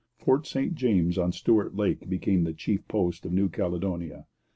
Fort 0.17 0.47
St 0.47 0.73
James 0.73 1.15
on 1.19 1.31
Stuart 1.31 1.75
Lake 1.75 2.09
became 2.09 2.43
the 2.43 2.53
chief 2.53 2.87
post 2.87 3.23
of 3.23 3.33
New 3.33 3.49
Caledonia. 3.49 4.25